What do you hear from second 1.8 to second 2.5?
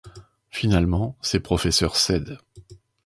cèdent.